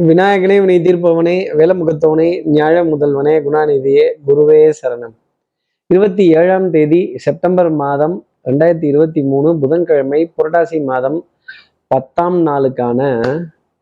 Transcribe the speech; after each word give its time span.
விநாயகனே 0.00 0.56
வினை 0.60 0.80
தீர்ப்பவனே 0.80 1.36
வேலமுகத்தவனே 1.58 2.42
ஞாழ 2.52 2.74
முதல்வனே 2.90 3.34
குணாநிதியே 3.46 4.02
குருவே 4.26 4.72
சரணம். 4.82 5.14
இருபத்தி 5.86 6.28
ஏழாம் 6.34 6.70
தேதி 6.70 7.12
செப்டம்பர் 7.16 7.70
மாதம் 7.70 8.26
ரெண்டாயிரத்தி 8.44 8.84
இருபத்தி 8.84 9.22
மூணு 9.22 9.58
புதன்கிழமை 9.58 10.32
புரட்டாசி 10.36 10.84
மாதம் 10.84 11.28
பத்தாம் 11.86 12.46
நாளுக்கான 12.46 13.22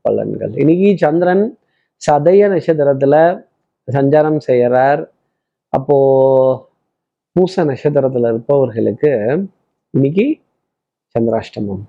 பலன்கள். 0.09 0.59
இன்னைக்கு 0.59 0.95
சந்திரன் 0.97 1.59
சதய 2.11 2.49
நட்சத்திரத்துல 2.49 3.45
சஞ்சாரம் 3.93 4.39
செய்யறார். 4.47 5.09
அப்போ 5.69 5.99
பூச 7.33 7.65
நட்சத்திரத்துல 7.65 8.29
இருப்பவர்களுக்கு 8.29 9.13
இன்னைக்கு 9.91 10.41
சந்திராஷ்டமம். 11.19 11.85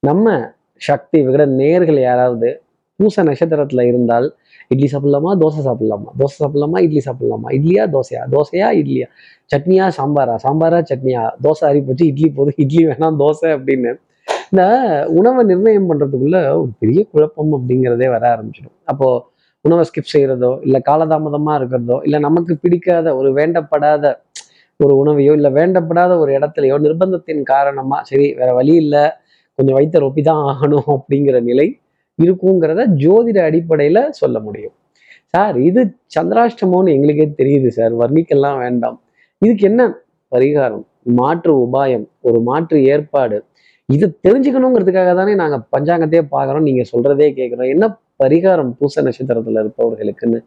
நம்ம 0.00 0.54
சக்தி 0.76 1.26
விகட 1.26 1.46
நேர்கள் 1.46 2.00
யாராவது 2.00 2.62
பூச 2.98 3.22
நட்சத்திரத்துல 3.28 3.82
இருந்தால் 3.90 4.26
இட்லி 4.70 4.86
சாப்பிடலாமா 4.92 5.30
தோசை 5.42 5.60
சாப்பிடலாமா? 5.66 6.10
தோசை 6.20 6.36
சாப்பிடலாமா 6.42 6.78
இட்லி 6.86 7.00
சாப்பிடலாமா? 7.06 7.48
இட்லியா 7.56 7.84
தோசையா? 7.94 8.22
தோசையா 8.34 8.68
இட்லியா? 8.80 9.06
சட்னியா 9.50 9.84
சாம்பாரா? 9.98 10.34
சாம்பாரா 10.46 10.78
சட்னியா? 10.90 11.22
தோசை 11.44 11.64
அரி 11.70 11.80
போச்சு 11.86 12.04
இட்லி 12.12 12.28
போதும் 12.38 12.58
இட்லி 12.64 12.82
வேணாம் 12.90 13.18
தோசை 13.22 13.48
அப்படின்னு. 13.56 13.92
இந்த 14.52 14.62
உணவை 15.18 15.42
நிர்ணயம் 15.50 15.88
பண்றதுக்குள்ள 15.90 16.38
ஒரு 16.60 16.70
பெரிய 16.82 17.00
குழப்பம் 17.12 17.52
அப்படிங்கிறதே 17.56 18.08
வர 18.14 18.24
ஆரம்பிச்சிடும். 18.34 18.76
அப்போ 18.84 19.08
உணவை 19.64 19.84
ஸ்கிப் 19.88 20.12
செய்யறதோ 20.14 20.52
இல்லை 20.66 20.80
காலதாமதமா 20.88 21.52
இருக்கிறதோ 21.60 21.96
இல்லை 22.06 22.18
நமக்கு 22.26 22.52
பிடிக்காத 22.64 23.14
ஒரு 23.20 23.30
வேண்டப்படாத 23.38 24.04
ஒரு 24.80 24.92
உணவையோ 25.02 25.32
இல்லை 25.38 25.50
வேண்டப்படாத 25.58 26.12
ஒரு 26.22 26.30
இடத்துலையோ 26.38 26.76
நிர்பந்தத்தின் 26.84 27.42
காரணமா 27.52 27.98
சரி 28.10 28.26
வேற 28.40 28.50
வழி 28.52 28.74
இல்லை 28.84 29.04
கொஞ்சம் 29.58 29.76
வயிற்ற 29.78 30.00
ரொப்பி 30.04 30.22
தான் 30.22 30.42
ஆகணும் 30.50 30.88
அப்படிங்கிற 30.96 31.38
நிலை 31.48 31.66
இருக்குங்கிறத 32.24 32.84
ஜோதிட 33.04 33.38
அடிப்படையில் 33.48 34.02
சொல்ல 34.10 34.38
முடியும். 34.38 34.74
சார் 35.34 35.56
இது 35.60 35.80
சந்திராஷ்டமோன்னு 36.16 36.94
எங்களுக்கே 36.96 37.26
தெரியுது 37.40 37.68
சார். 37.68 37.94
வர்ணிக்கெல்லாம் 38.02 38.58
வேண்டாம். 38.64 38.96
இதுக்கு 39.42 39.64
என்ன 39.70 39.82
பரிகாரம்? 40.32 40.84
மாற்று 41.18 41.52
உபாயம் 41.66 42.06
ஒரு 42.20 42.38
மாற்று 42.40 42.78
ஏற்பாடு. 42.92 43.36
இதை 43.88 44.06
தெரிஞ்சுக்கணுங்கிறதுக்காக 44.26 45.14
தானே 45.14 45.34
நாங்கள் 45.34 45.62
பஞ்சாங்கத்தையே 45.76 46.22
பார்க்குறோம். 46.34 46.64
நீங்கள் 46.68 46.88
சொல்கிறதே 46.92 47.28
கேட்குறோம். 47.38 47.70
என்ன 47.74 47.84
பரிகாரம் 48.22 48.70
பூச 48.78 49.02
நட்சத்திரத்தில் 49.02 49.60
இருப்பவர்களுக்குன்னு 49.62 50.38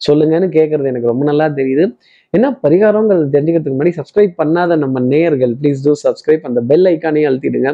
சொல்லுங்கன்னு 0.00 0.48
கேட்கறது 0.56 0.90
எனக்கு 0.92 1.08
ரொம்ப 1.08 1.24
நல்லா 1.24 1.46
தெரியுது. 1.60 1.84
என்ன 2.34 2.46
பரிகாரங்கிறது 2.64 3.26
தெரிஞ்சுக்கிறதுக்கு 3.34 3.76
முன்னாடி 3.76 3.94
சப்ஸ்கிரைப் 3.98 4.34
பண்ணாத 4.42 4.76
நம்ம 4.76 5.00
நேயர்கள் 5.12 5.52
ப்ளீஸ் 5.60 5.80
டூ 5.84 5.92
சப்ஸ்கிரைப் 6.04 6.44
அந்த 6.50 6.60
பெல் 6.70 6.88
ஐக்கானே 6.92 7.22
அழுத்திடுங்க. 7.30 7.70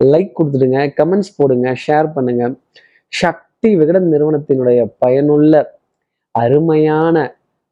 லைக் 0.00 0.36
கொடுத்துடுங்க 0.38 0.80
கமெண்ட்ஸ் 0.98 1.36
போடுங்க 1.38 1.68
ஷேர் 1.84 2.08
பண்ணுங்க. 2.16 2.44
சக்தி 3.12 3.70
விகடன் 3.80 4.08
நிறுவனத்தினுடைய 4.12 4.80
பயனுள்ள 5.02 5.54
அருமையான 6.34 7.16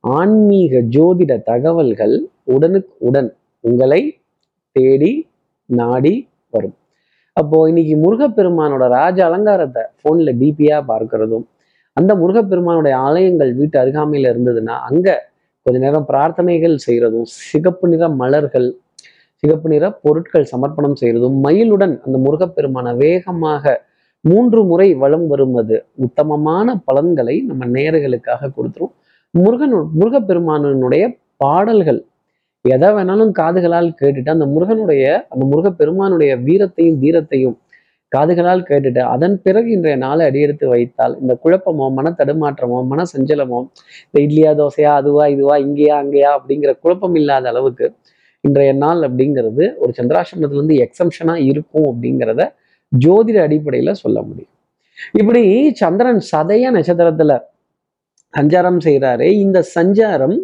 ஆன்மீக 0.04 0.80
ஜோதிட 0.94 1.32
தகவல்கள் 1.50 2.14
உடனுக்கு 2.54 2.92
உடன் 3.08 3.30
உங்களை 3.64 4.00
தேடி 4.76 5.12
நாடி 5.70 6.14
வரும். 6.52 6.76
அப்போ 7.36 7.56
இன்னைக்கு 7.70 7.94
முருகப்பெருமானோட 8.04 8.84
ராஜ 8.98 9.18
அலங்காரத்தை 9.28 9.82
ஃபோனில் 9.98 10.32
டிபியா 10.40 10.76
பார்க்கிறதும் 10.90 11.46
அந்த 11.96 12.12
முருகப்பெருமானுடைய 12.20 12.94
ஆலயங்கள் 13.06 13.52
வீட்டு 13.60 13.76
அருகாமையில 13.82 14.30
இருந்ததுன்னா 14.32 14.74
அங்க 14.88 15.08
கொஞ்ச 15.66 15.78
நேரம் 15.78 16.08
பிரார்த்தனைகள் 16.10 16.76
செய்யறதும் 16.86 17.28
சிகப்பு 17.50 17.86
நிற 17.88 18.04
மலர்கள் 18.20 18.68
சிகப்பு 19.42 19.68
நிற 19.68 19.86
பொருட்கள் 20.02 20.50
சமர்ப்பணம் 20.52 20.96
செய்யறதும் 21.00 21.36
மயிலுடன் 21.44 21.94
அந்த 22.04 22.16
முருகப்பெருமான 22.18 22.94
வேகமாக 22.96 23.74
மூன்று 24.24 24.60
முறை 24.64 24.88
வலம் 24.94 25.26
வருவது 25.26 25.76
உத்தமமான 25.96 26.74
பலன்களை 26.84 27.34
நம்ம 27.40 27.66
நேர்களுக்காக 27.66 28.50
கொடுத்துரும். 28.56 28.92
முருகன் 29.34 29.74
முருகப்பெருமானனுடைய 30.00 31.04
பாடல்கள் 31.36 32.00
எதை 32.64 32.88
வேணாலும் 32.88 33.32
காதுகளால் 33.32 33.90
கேட்டுட்டு 33.92 34.30
அந்த 34.30 34.46
முருகனுடைய 34.46 35.04
அந்த 35.28 35.44
முருகப்பெருமானுடைய 35.46 36.30
வீரத்தையும் 36.46 36.98
தீரத்தையும் 37.00 37.56
காதுகளால் 38.12 38.66
கேட்டுட்டு 38.68 39.02
அதன் 39.06 39.36
பிறகு 39.42 39.68
இன்றைய 39.70 39.96
நாளை 39.96 40.22
அடியெடுத்து 40.26 40.66
வைத்தால் 40.68 41.14
இந்த 41.20 41.32
குழப்பமோ 41.44 41.86
மன 41.92 42.12
தடுமாற்றமோ 42.18 42.78
மன 42.82 43.04
சஞ்சலமோ 43.12 43.58
இந்த 44.06 44.18
இட்லியா 44.20 44.52
தோசையா 44.52 44.92
அதுவா 44.94 45.24
இதுவா 45.26 45.56
இங்கேயா 45.56 45.96
அங்கேயா 45.96 46.30
அப்படிங்கிற 46.38 46.72
குழப்பம் 46.80 47.14
இல்லாத 47.14 47.48
அளவுக்கு 47.48 47.88
இன்றைய 48.44 48.72
நாள் 48.72 49.00
அப்படிங்கிறது 49.06 49.64
ஒரு 49.76 49.92
சந்திராசிரமத்திலேருந்து 49.98 50.76
இருந்து 50.78 51.44
இருக்கும் 51.50 51.86
அப்படிங்கிறத 51.90 52.42
ஜோதிட 52.92 53.38
அடிப்படையில 53.46 53.90
சொல்ல 54.02 54.18
முடியும். 54.22 54.52
இப்படி 55.12 55.42
சந்திரன் 55.74 56.20
சதய 56.32 56.70
நட்சத்திரத்துல 56.76 57.32
சஞ்சாரம் 58.34 58.80
செய்கிறாரு 58.86 59.26
இந்த 59.44 59.58
சஞ்சாரம் 59.74 60.36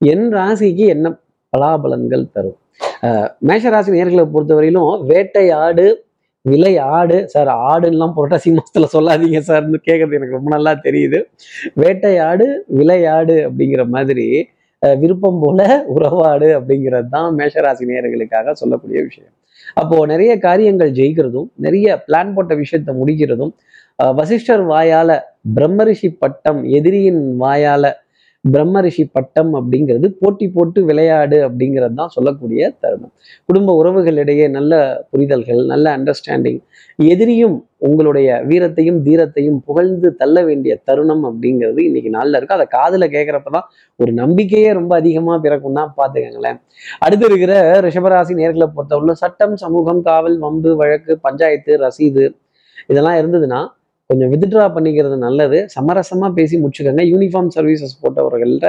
என் 0.00 0.26
ராசிக்கு 0.32 0.84
என்ன 0.94 1.06
பலாபலன்கள் 1.52 2.24
தரும்? 2.32 2.58
மேஷராசி 3.48 3.90
நேர்களை 3.96 4.24
பொறுத்தவரையிலும் 4.34 5.04
வேட்டை 5.06 5.46
ஆடு 5.50 5.86
விலை 6.44 6.74
ஆடு 6.96 7.16
சார் 7.28 7.50
ஆடுலாம் 7.70 8.12
புரட்டாசி 8.16 8.50
மாசத்துல 8.56 8.86
சொல்லாதீங்க 8.92 9.40
சார்னு 9.48 9.78
கேட்கறது 9.88 10.18
எனக்கு 10.18 10.38
ரொம்ப 10.38 10.50
நல்லா 10.56 10.72
தெரியுது. 10.86 11.18
வேட்டையாடு 11.82 12.46
விளையாடு 12.78 13.36
அப்படிங்கிற 13.48 13.84
மாதிரி 13.88 14.26
விருப்பம் 14.82 15.40
போல 15.40 15.60
உறவாடு 15.94 16.48
அப்படிங்கிறது 16.58 17.08
தான் 17.08 17.30
மேஷராசி 17.38 17.84
நேயர்களுக்காக 17.90 18.52
சொல்லக்கூடிய 18.52 18.98
விஷயம். 19.08 19.34
அப்போ 19.74 19.96
நிறைய 20.06 20.32
காரியங்கள் 20.38 20.90
ஜெயிக்கிறதும் 20.90 21.48
நிறைய 21.64 21.86
பிளான் 22.06 22.34
போட்ட 22.34 22.54
விஷயத்த 22.54 22.90
முடிக்கிறதும் 23.00 23.52
வசிஷ்டர் 24.18 24.64
வாயால 24.66 25.10
பிரம்மரிஷி 25.56 26.08
பட்டம் 26.18 26.60
எதிரியின் 26.78 27.22
வாயால 27.40 27.84
பிரம்மரிஷி 28.44 29.04
பட்டம் 29.12 29.54
அப்படிங்கிறது 29.54 30.08
போட்டி 30.20 30.48
போட்டு 30.48 30.84
விளையாடு 30.84 31.48
அப்படிங்கிறது 31.48 31.94
தான் 31.94 32.08
சொல்லக்கூடிய 32.08 32.76
தருணம். 32.80 33.12
குடும்ப 33.44 33.82
உறவுகளிடையே 33.82 34.50
நல்ல 34.50 35.06
புரிதல்கள் 35.10 35.64
நல்ல 35.66 35.96
அண்டர்ஸ்டாண்டிங் 35.96 36.60
எதிரியும் 36.96 37.66
உங்களுடைய 37.76 38.42
வீரத்தையும் 38.48 39.00
தீரத்தையும் 39.02 39.58
புகழ்ந்து 39.64 40.16
தள்ள 40.16 40.44
வேண்டிய 40.44 40.80
தருணம் 40.84 41.24
அப்படிங்கிறது 41.24 41.78
இன்னைக்கு 41.78 42.10
நாள்ல 42.10 42.36
இருக்கும் 42.36 42.58
அதை 42.58 42.66
காதுல 42.78 43.06
கேட்கறப்பதான் 43.10 43.66
ஒரு 43.96 44.12
நம்பிக்கையே 44.12 44.72
ரொம்ப 44.72 44.96
அதிகமா 44.96 45.36
பிறக்கும்னா 45.36 45.84
பார்த்துக்கங்களேன். 45.96 46.60
அடுத்து 46.98 47.26
இருக்கிற 47.26 47.80
ரிஷபராசி 47.80 48.34
நேர்களை 48.34 48.68
பொறுத்தவரை 48.74 49.14
சட்டம் 49.14 49.56
சமூகம் 49.56 50.02
காவல் 50.02 50.38
வம்பு 50.38 50.76
வழக்கு 50.76 51.18
பஞ்சாயத்து 51.18 51.76
ரசீது 51.76 52.26
இதெல்லாம் 52.86 53.18
இருந்ததுன்னா 53.20 53.60
கொஞ்சம் 54.10 54.30
வித்ட்ரா 54.32 54.66
பண்ணிக்கிறது 54.76 55.16
நல்லது. 55.26 55.58
சமரசமா 55.76 56.28
பேசி 56.38 56.56
முடிச்சுக்கோங்க. 56.62 57.02
Uniform 57.12 57.50
services 57.56 57.98
போட்டவர்கள்ட்ட 58.02 58.68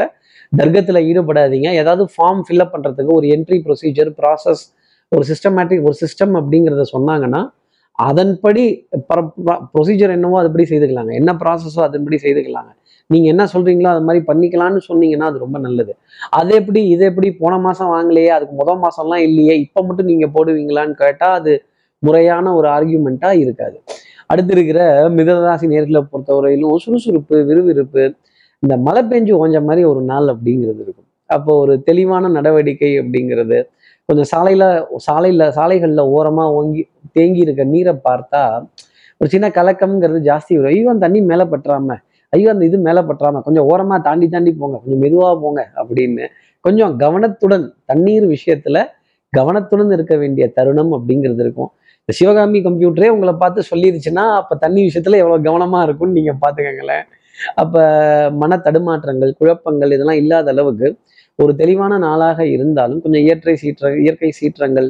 தர்க்கத்தில் 0.59 0.99
ஈடுபடாதீங்க. 1.09 1.67
ஏதாவது 1.81 2.03
ஃபார்ம் 2.13 2.41
ஃபில்அப் 2.47 2.73
பண்ணுறதுக்கு 2.73 3.13
ஒரு 3.19 3.27
என்ட்ரி 3.35 3.57
ப்ரொசீஜர் 3.67 4.11
ப்ராசஸ் 4.19 4.63
ஒரு 5.11 5.23
சிஸ்டமேட்டிக் 5.29 5.85
ஒரு 5.89 5.95
சிஸ்டம் 6.01 6.33
அப்படிங்கிறத 6.39 6.83
சொன்னாங்கன்னா 6.95 7.41
அதன்படி 7.99 8.63
ப்ரொசீஜர் 9.73 10.11
என்னவோ 10.17 10.35
அதுபடி 10.41 10.65
செய்துக்கலாங்க. 10.71 11.11
என்ன 11.21 11.31
ப்ராசஸோ 11.41 11.81
அதன்படி 11.87 12.17
செய்துக்கலாங்க. 12.25 12.71
நீங்க 13.09 13.27
என்ன 13.33 13.43
சொல்றீங்களோ 13.53 13.89
அது 13.93 14.03
மாதிரி 14.07 14.21
பண்ணிக்கலாம்னு 14.29 14.81
சொன்னீங்கன்னா 14.89 15.27
அது 15.31 15.37
ரொம்ப 15.45 15.57
நல்லது. 15.65 15.93
அது 16.39 16.51
எப்படி 16.59 16.81
இது 16.93 17.03
எப்படி 17.11 17.29
போன 17.41 17.53
மாசம் 17.65 17.91
வாங்கலையே 17.95 18.31
அதுக்கு 18.37 18.55
முதல் 18.61 18.81
மாசம்லாம் 18.85 19.23
இல்லையே 19.29 19.55
இப்போ 19.65 19.81
மட்டும் 19.87 20.09
நீங்க 20.11 20.27
போடுவீங்களான்னு 20.35 20.95
கேட்டால் 21.03 21.35
அது 21.39 21.53
முறையான 22.03 22.53
ஒரு 22.59 22.67
ஆர்கியூமெண்ட்டாக 22.75 23.41
இருக்காது. 23.45 23.77
அடுத்து 24.29 24.53
இருக்கிற 24.55 24.79
மிதராசி 25.17 25.67
நேர்களை 25.73 26.01
பொறுத்தவரையிலும் 26.11 26.81
சுறுசுறுப்பு 26.83 27.35
விறுவிறுப்பு 27.49 28.03
இந்த 28.63 28.75
மழை 28.87 29.01
பெஞ்சு 29.11 29.33
ஓஞ்ச 29.41 29.57
மாதிரி 29.67 29.81
ஒரு 29.91 30.01
நாள் 30.09 30.27
அப்படிங்கிறது 30.33 30.81
இருக்கும். 30.85 31.07
அப்போ 31.29 31.51
ஒரு 31.63 31.73
தெளிவான 31.87 32.29
நடவடிக்கை 32.37 32.91
அப்படிங்கிறது 33.01 33.57
கொஞ்சம் 34.09 34.29
சாலையில 34.33 34.63
சாலையில 35.07 35.43
சாலைகளில் 35.57 36.03
ஓரமா 36.17 36.45
ஓங்கி 36.57 36.83
தேங்கி 37.17 37.41
இருக்க 37.45 37.63
நீரை 37.73 37.93
பார்த்தா 38.07 38.41
ஒரு 39.21 39.29
சின்ன 39.33 39.47
கலக்கம்ங்கிறது 39.57 40.19
ஜாஸ்தி 40.29 40.53
வரும். 40.57 40.71
ஐயோ 40.73 40.89
அந்த 40.93 41.03
தண்ணி 41.05 41.21
மேலே 41.31 41.45
பற்றாம 41.53 41.97
ஐயோ 42.33 42.49
அந்த 42.53 42.63
இது 42.69 42.77
மேலே 42.87 43.01
பற்றாம 43.09 43.41
கொஞ்சம் 43.47 43.67
ஓரமா 43.71 43.95
தாண்டி 44.07 44.27
தாண்டி 44.35 44.51
போங்க 44.61 44.77
கொஞ்சம் 44.83 45.01
மெதுவாக 45.05 45.35
போங்க 45.43 45.61
அப்படின்னு 45.79 46.25
கொஞ்சம் 46.65 46.93
கவனத்துடன் 47.03 47.65
தண்ணீர் 47.91 48.27
விஷயத்துல 48.35 48.77
கவனத்துடன் 49.33 49.91
இருக்க 49.95 50.13
வேண்டிய 50.21 50.45
தருணம் 50.57 50.91
அப்படிங்கிறது 50.97 51.41
இருக்கும். 51.45 51.71
இந்த 52.09 52.17
சிவகாமி 52.19 52.59
கம்ப்யூட்டரே 52.65 53.07
உங்களை 53.13 53.31
பார்த்து 53.41 53.61
சொல்லிருச்சுன்னா 53.69 54.23
அப்போ 54.37 54.53
தண்ணி 54.61 54.81
விஷயத்தில் 54.85 55.17
எவ்வளோ 55.23 55.35
கவனமாக 55.47 55.81
இருக்கும்னு 55.87 56.15
நீங்கள் 56.17 56.37
பார்த்துக்கங்களேன். 56.43 57.03
அப்போ 57.61 57.81
மன 58.41 58.57
தடுமாற்றங்கள் 58.67 59.31
குழப்பங்கள் 59.39 59.93
இதெல்லாம் 59.95 60.19
இல்லாத 60.21 60.49
அளவுக்கு 60.55 60.87
ஒரு 61.39 61.53
தெளிவான 61.59 61.99
நாளாக 62.05 62.39
இருந்தாலும் 62.55 63.01
கொஞ்சம் 63.03 63.23
இயற்கை 63.25 63.55
சீற்ற 63.63 63.91
இயற்கை 64.03 64.31
சீற்றங்கள் 64.39 64.89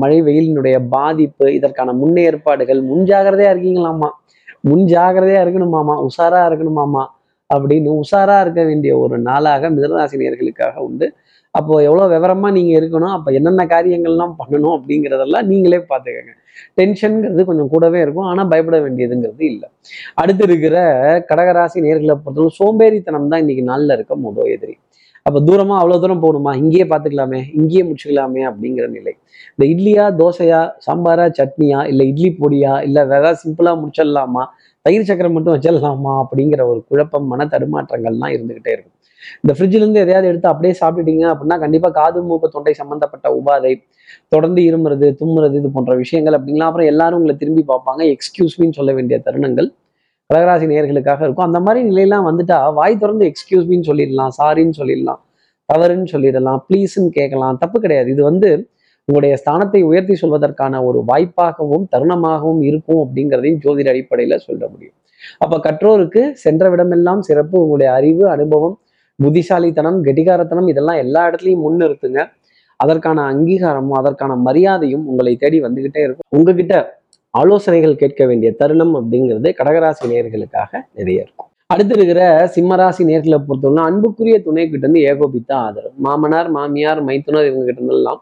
மழை 0.00 0.18
வெயிலினுடைய 0.28 0.78
பாதிப்பு 0.94 1.46
இதற்கான 1.58 1.94
முன்னேற்பாடுகள் 2.00 2.80
முன்ஜாகிரதையா 2.90 3.52
இருக்கீங்களாமா 3.54 4.10
முன்ஜாகிரதையா 4.70 5.42
இருக்கணுமாமா 5.44 5.96
உஷாரா 6.08 6.42
இருக்கணுமாமா 6.50 7.04
அப்படின்னு 7.50 7.92
உஷாரா 8.02 8.38
இருக்க 8.46 8.64
வேண்டிய 8.70 8.94
ஒரு 9.04 9.18
நாளாக 9.28 9.70
மிதனராசினியர்களுக்காக 9.76 10.76
உண்டு. 10.88 11.08
அப்போ 11.58 11.74
எவ்வளோ 11.88 12.04
விவரமா 12.14 12.48
நீங்க 12.56 12.72
இருக்கணும் 12.80 13.14
அப்போ 13.16 13.30
என்னென்ன 13.38 13.66
காரியங்கள்லாம் 13.74 14.34
பண்ணணும் 14.40 14.74
அப்படிங்கிறதெல்லாம் 14.76 15.46
நீங்களே 15.50 15.80
பார்த்துக்கோங்க. 15.90 16.34
டென்ஷனுங்கிறது 16.78 17.42
கொஞ்சம் 17.50 17.70
கூடவே 17.74 17.98
இருக்கும். 18.04 18.26
ஆனால் 18.30 18.48
பயப்பட 18.52 18.78
வேண்டியதுங்கிறது 18.84 19.44
இல்லை. 19.52 19.68
அடுத்து 20.22 20.44
இருக்கிற 20.48 20.76
கடகராசி 21.30 21.78
நேர்களை 21.86 22.16
பொறுத்தவரை 22.24 22.52
சோம்பேறித்தனம் 22.60 23.30
தான் 23.32 23.42
இன்னைக்கு 23.44 23.64
நாளில் 23.70 23.94
இருக்க 23.96 24.16
முதல் 24.26 24.50
எதிரி. 24.56 24.76
அப்போ 25.26 25.38
தூரமாக 25.46 25.78
அவ்வளோ 25.82 25.96
தூரம் 26.02 26.22
போகணுமா? 26.24 26.50
இங்கேயே 26.62 26.84
பார்த்துக்கலாமே 26.90 27.40
இங்கேயே 27.58 27.82
முடிச்சுக்கலாமே 27.86 28.42
அப்படிங்கிற 28.50 28.86
நிலை. 28.96 29.12
இந்த 29.54 29.64
இட்லியா 29.72 30.04
தோசையா 30.20 30.60
சாம்பாரா 30.86 31.26
சட்னியா 31.38 31.78
இல்லை 31.92 32.04
இட்லி 32.12 32.30
பொடியா 32.42 32.74
இல்லை 32.88 33.02
வேற 33.12 33.32
சிம்பிளாக 33.42 33.80
முடிச்சிடலாமா? 33.80 34.44
தயிர் 34.86 35.08
சக்கரம் 35.08 35.34
மட்டும் 35.36 35.54
வச்சிடலாமா? 35.56 36.12
அப்படிங்கிற 36.24 36.62
ஒரு 36.72 36.80
குழப்பம் 36.90 37.26
மன 37.32 37.48
தடுமாற்றங்கள்லாம் 37.54 38.34
இருந்துகிட்டே 38.36 38.72
இருக்கும். 38.76 38.95
இந்த 39.40 39.52
ஃப்ரிட்ஜ்லேருந்து 39.56 40.02
எதையாவது 40.04 40.28
எடுத்து 40.28 40.48
அப்படியே 40.48 40.74
சாப்பிட்டுட்டீங்க 40.80 41.24
அப்படின்னா 41.32 41.58
கண்டிப்பா 41.58 41.88
காது 41.88 42.22
மூக்கு 42.22 42.48
தொண்டை 42.48 42.72
சம்மந்தப்பட்ட 42.72 43.40
உபாதை 43.40 43.82
தொடர்ந்து 44.28 44.62
இருமுறது 44.62 45.16
தும்முறது 45.20 45.54
இது 45.54 45.70
போன்ற 45.70 45.94
விஷயங்கள் 45.94 46.34
அப்படிங்களா 46.34 46.68
அப்புறம் 46.68 46.86
எல்லாரும் 46.86 47.18
உங்களை 47.18 47.36
திரும்பி 47.36 47.64
பார்ப்பாங்க. 47.68 48.14
எக்ஸ்கியூஸ்மின்னு 48.14 48.72
சொல்ல 48.72 48.92
வேண்டிய 48.92 49.22
தருணங்கள் 49.24 49.68
கடகராசி 50.34 50.66
நேயர்களுக்காக 50.70 51.20
இருக்கும். 51.22 51.46
அந்த 51.46 51.60
மாதிரி 51.60 51.88
நிலையெல்லாம் 51.90 52.26
வந்துட்டா 52.28 52.72
வாய் 52.74 52.98
திறந்து 52.98 53.24
எக்ஸ்கியூஸ்மின்னு 53.26 53.88
சொல்லிடலாம். 53.90 54.28
சாரின்னு 54.42 54.76
சொல்லிடலாம். 54.78 55.20
தவறுன்னு 55.68 56.08
சொல்லிடலாம். 56.12 56.58
ப்ளீஸ்ன்னு 56.68 57.08
கேட்கலாம். 57.08 57.56
தப்பு 57.56 57.80
கிடையாது. 57.80 58.10
இது 58.10 58.22
வந்து 58.22 58.70
உங்களுடைய 59.04 59.42
ஸ்தானத்தை 59.44 59.82
உயர்த்தி 59.82 60.14
சொல்வதற்கான 60.22 60.84
ஒரு 60.84 61.04
வாய்ப்பாகவும் 61.08 61.84
தருணமாகவும் 61.96 62.62
இருக்கும் 62.62 63.00
அப்படிங்கிறதையும் 63.02 63.60
ஜோதிட 63.64 63.88
அடிப்படையில 63.92 64.36
சொல்ல 64.36 64.68
முடியும். 64.68 64.94
அப்ப 65.38 65.58
கற்றோருக்கு 65.58 66.32
சென்ற 66.32 66.70
விடமெல்லாம் 66.70 67.18
சிறப்பு. 67.18 67.60
உங்களுடைய 67.60 67.92
அறிவு 67.92 68.28
அனுபவம் 68.28 68.80
புத்திசாலித்தனம் 69.18 70.04
கெட்டிகாரத்தனம் 70.04 70.68
இதெல்லாம் 70.68 70.96
எல்லா 70.96 71.28
இடத்துலையும் 71.28 71.64
முன்னிறுத்துங்க. 71.66 72.28
அதற்கான 72.76 73.22
அங்கீகாரமும் 73.32 73.98
அதற்கான 73.98 74.36
மரியாதையும் 74.36 75.04
உங்களை 75.06 75.36
தேடி 75.36 75.60
வந்துகிட்டே 75.60 76.00
இருக்கும். 76.06 76.28
உங்ககிட்ட 76.28 77.02
ஆலோசனைகள் 77.30 77.96
கேட்க 77.96 78.26
வேண்டிய 78.26 78.52
தருணம் 78.52 78.94
அப்படிங்கிறது 78.94 79.48
கடகராசி 79.58 80.08
நேர்களுக்காக 80.12 80.70
நிறைய 80.94 81.24
இருக்கும். 81.24 81.48
அடுத்து 81.66 81.94
இருக்கிற 81.94 82.50
சிம்மராசி 82.54 83.02
நேர்களை 83.04 83.38
பொறுத்தவரை 83.46 83.84
அன்புக்குரிய 83.84 84.42
துணை 84.42 84.64
கிட்ட 84.64 84.86
இருந்து 84.86 85.00
ஏகோபித்த 85.00 85.56
ஆதரவு. 85.56 85.94
மாமனார் 85.96 86.50
மாமியார் 86.50 87.00
மைத்துனர் 87.02 87.44
இவங்க 87.44 87.64
கிட்ட 87.64 87.80
இருந்தெல்லாம் 87.80 88.20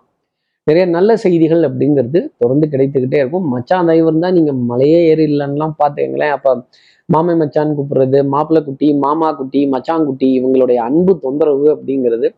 நிறைய 0.67 0.87
நல்ல 0.87 1.17
செய்திகள் 1.17 1.63
அப்படிங்கிறது 1.63 2.21
தொடர்ந்து 2.39 2.69
கிடைத்துக்கிட்டே 2.73 3.19
இருக்கும். 3.23 3.49
மச்சான் 3.49 3.87
தயவு 3.87 4.09
இருந்தால் 4.11 4.33
நீங்க 4.33 4.53
மலையே 4.53 5.15
ஏறிடலான்லாம் 5.15 5.75
பார்த்துங்களேன் 5.83 6.31
அப்ப 6.31 6.67
மாமை 7.09 7.35
மச்சான் 7.41 7.75
கூப்பிடுறது 7.79 8.19
மாப்பிள்ளை 8.35 8.61
குட்டி 8.67 8.87
மாமா 9.05 9.29
குட்டி 9.39 9.61
மச்சாங்குட்டி 9.75 10.29
இவங்களுடைய 10.39 10.79
அன்பு 10.89 11.13
தொந்தரவு 11.25 11.67
அப்படிங்கிறது 11.75 12.29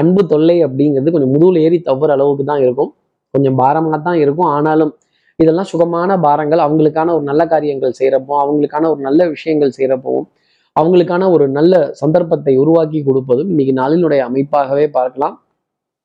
அன்பு 0.00 0.22
தொல்லை 0.32 0.56
அப்படிங்கிறது 0.66 1.12
கொஞ்சம் 1.14 1.32
முதுகுல 1.34 1.62
ஏறி 1.66 1.78
தவறு 1.88 2.12
அளவுக்கு 2.16 2.44
தான் 2.50 2.62
இருக்கும். 2.64 2.90
கொஞ்சம் 3.34 3.56
பாரமாக 3.60 3.98
தான் 4.06 4.18
இருக்கும். 4.22 4.48
ஆனாலும் 4.56 4.92
இதெல்லாம் 5.38 5.68
சுகமான 5.72 6.16
பாரங்கள். 6.26 6.62
அவங்களுக்கான 6.66 7.12
ஒரு 7.16 7.24
நல்ல 7.30 7.42
காரியங்கள் 7.52 7.96
செய்கிறப்போ 8.00 8.34
அவங்களுக்கான 8.44 8.88
ஒரு 8.94 9.00
நல்ல 9.08 9.20
விஷயங்கள் 9.34 9.74
செய்கிறப்பவும் 9.78 10.26
அவங்களுக்கான 10.76 11.26
ஒரு 11.34 11.44
நல்ல 11.58 11.74
சந்தர்ப்பத்தை 12.02 12.54
உருவாக்கி 12.62 13.00
கொடுப்பதும் 13.08 13.50
இன்னைக்கு 13.52 13.74
நாளினுடைய 13.80 14.20
அமைப்பாகவே 14.28 14.86
பார்க்கலாம். 14.96 15.34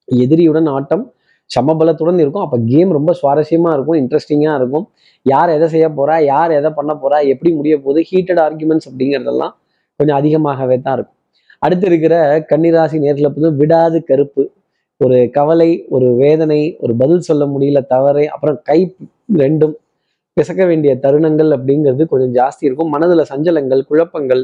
எதிரியுடன் 0.07 0.69
ஆட்டம் 0.75 1.05
சமபலத்துடன் 1.55 2.19
இருக்கும். 2.23 2.43
அப்போ 2.45 2.57
கேம் 2.71 2.91
ரொம்ப 2.97 3.11
சுவாரஸ்யமாக 3.21 3.75
இருக்கும் 3.77 3.99
இன்ட்ரெஸ்டிங்காக 4.01 4.57
இருக்கும். 4.61 4.85
யார் 5.25 5.49
எதை 5.57 5.67
செய்ய 5.73 5.87
போகிறா 5.97 6.15
யார் 6.33 6.51
எதை 6.59 6.71
பண்ண 6.79 6.91
போகிறா 7.01 7.17
எப்படி 7.33 7.51
முடிய 7.59 7.75
போகுது 7.85 8.01
ஹீட்டட் 8.09 8.41
ஆர்குமெண்ட்ஸ் 8.45 8.89
அப்படிங்கிறதெல்லாம் 8.89 9.53
கொஞ்சம் 9.99 10.17
அதிகமாகவே 10.19 10.77
தான் 10.85 10.95
இருக்கும். 10.97 11.17
அடுத்து 11.65 11.85
இருக்கிற 11.89 12.15
கன்னிராசி 12.51 12.97
நேரில் 13.05 13.33
வந்து 13.35 13.51
விடாது 13.61 13.99
கருப்பு. 14.09 14.43
ஒரு 15.01 15.17
கவலை 15.37 15.69
ஒரு 15.95 16.07
வேதனை 16.21 16.61
ஒரு 16.83 16.93
பதில் 17.01 17.25
சொல்ல 17.27 17.43
முடியல 17.53 17.79
தவறை 17.93 18.23
அப்புறம் 18.35 18.57
கை 18.69 18.79
ரெண்டும் 19.41 19.75
பிசக்க 20.37 20.63
வேண்டிய 20.69 20.91
தருணங்கள் 21.03 21.51
அப்படிங்கிறது 21.55 22.03
கொஞ்சம் 22.11 22.33
ஜாஸ்தி 22.39 22.63
இருக்கும். 22.67 22.89
மனதில் 22.95 23.29
சஞ்சலங்கள் 23.31 23.81
குழப்பங்கள் 23.89 24.43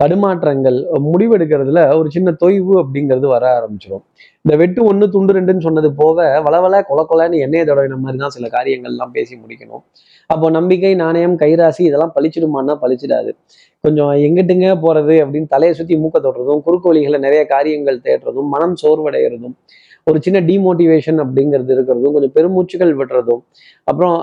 தடுமாற்றங்கள் 0.00 0.78
முடிவெடுக்கிறதுல 1.06 1.80
ஒரு 1.96 2.08
சின்ன 2.10 2.34
தொய்வு 2.40 2.74
அப்படிங்கிறது 2.82 3.26
வர 3.26 3.44
ஆரம்பிச்சிடும் 3.58 4.04
இந்த 4.44 4.56
வெட்டு 4.56 4.84
ஒன்று 4.84 5.06
துண்டு 5.10 5.32
ரெண்டுன்னு 5.34 5.58
சொன்னது 5.58 5.88
போக 5.94 6.40
வளவல 6.40 6.80
கொல 6.82 7.00
கொலன்னு 7.10 7.38
எண்ணெயை 7.38 7.64
தடவின 7.66 7.98
மாதிரி 7.98 8.18
தான் 8.18 8.34
சில 8.36 8.46
காரியங்கள்லாம் 8.48 9.12
பேசி 9.12 9.34
முடிக்கணும். 9.36 9.82
அப்போ 10.30 10.50
நம்பிக்கை 10.50 10.94
நாணயம் 10.94 11.36
கைராசி 11.38 11.82
இதெல்லாம் 11.84 12.14
பழிச்சிடுமான்னா 12.14 12.74
பழிச்சிடாது 12.82 13.30
கொஞ்சம் 13.84 14.12
எங்கிட்டுங்க 14.26 14.66
போறது 14.80 15.14
அப்படின்னு 15.24 15.46
தலையை 15.46 15.74
சுற்றி 15.74 15.94
மூக்க 15.96 16.18
தொடுறதும் 16.18 16.62
குறுக்கு 16.62 16.90
வழிகளை 16.90 17.18
நிறைய 17.18 17.42
காரியங்கள் 17.44 18.00
தேடுறதும் 18.04 18.48
மனம் 18.48 18.76
சோர்வடைகிறதும் 18.82 19.56
ஒரு 20.10 20.18
சின்ன 20.26 20.38
டிமோட்டிவேஷன் 20.50 21.18
அப்படிங்கிறது 21.24 21.72
இருக்கிறதும் 21.76 22.14
கொஞ்சம் 22.16 22.34
பெருமூச்சுகள் 22.36 22.92
விடுறதும் 23.00 23.42
அப்புறம் 23.88 24.16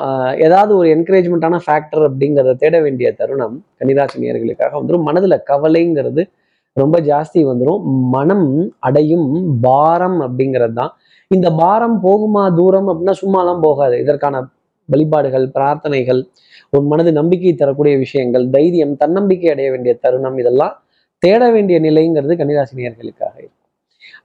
ஏதாவது 0.46 0.72
ஒரு 0.80 0.88
என்கரேஜ்மெண்ட்டான 0.96 1.60
ஃபேக்டர் 1.66 2.06
அப்படிங்கிறத 2.08 2.56
தேட 2.64 2.76
வேண்டிய 2.82 3.10
தருணம் 3.20 3.56
கன்னிராசி 3.80 4.22
நேர்களுக்காக 4.24 4.74
வந்துடும் 4.80 5.08
மனதுல 5.10 5.38
கவலைங்கிறது 5.52 6.24
ரொம்ப 6.78 6.98
ஜாஸ்தி 7.10 7.42
வந்துடும் 7.50 7.84
மனம் 8.16 8.48
அடையும் 8.80 9.30
பாரம் 9.62 10.20
அப்படிங்கிறது 10.26 10.76
தான். 10.82 10.92
இந்த 11.32 11.48
பாரம் 11.62 11.98
போகுமா 12.04 12.44
தூரம் 12.60 12.90
அப்படின்னா 12.92 13.16
சும்மாலாம் 13.24 13.64
போகாது. 13.68 13.96
இதற்கான 14.04 14.42
வழிபாடுகள் 14.90 15.46
பிரார்த்தனைகள் 15.56 16.22
உன் 16.76 16.88
மனது 16.92 17.12
நம்பிக்கை 17.12 17.54
தரக்கூடிய 17.54 17.96
விஷயங்கள் 17.98 18.46
தைரியம் 18.56 18.94
தன்னம்பிக்கை 18.96 19.50
அடைய 19.54 19.70
வேண்டிய 19.74 19.94
தருணம் 20.06 20.38
இதெல்லாம் 20.42 20.76
தேட 21.24 21.44
வேண்டிய 21.56 21.78
நிலைங்கிறது 21.80 22.34
கன்னிராசி 22.40 22.76
இருக்கும் 22.78 23.57